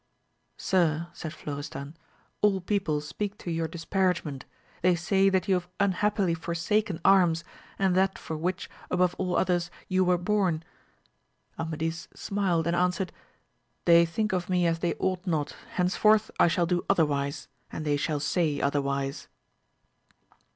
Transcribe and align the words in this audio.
Sir, 0.57 1.09
said 1.13 1.31
Florestan, 1.31 1.95
all 2.41 2.59
people 2.59 3.01
speak 3.01 3.37
to 3.37 3.51
your 3.51 3.67
disparage 3.67 4.23
ment; 4.25 4.45
they 4.81 4.95
say 4.95 5.29
that 5.29 5.47
you 5.47 5.53
have 5.53 5.69
unhappily 5.79 6.33
forsaken 6.33 6.99
arms 7.05 7.43
and 7.77 7.93
that 7.93 8.17
for 8.17 8.35
which, 8.35 8.67
above 8.89 9.13
all 9.19 9.37
others, 9.37 9.69
you 9.87 10.03
were 10.03 10.17
bom. 10.17 10.63
Amadis 11.59 12.07
smiled 12.15 12.65
and 12.65 12.75
answered, 12.75 13.13
they 13.85 14.03
think 14.03 14.33
ol 14.33 14.41
me 14.49 14.65
as 14.65 14.79
they 14.79 14.95
ought 14.95 15.27
not, 15.27 15.55
henceforth 15.73 16.31
I 16.39 16.47
shall 16.47 16.65
do 16.65 16.83
other 16.89 17.05
wise, 17.05 17.47
and 17.71 17.85
they 17.85 17.95
shall 17.95 18.19
say 18.19 18.59
otherwise. 18.59 19.27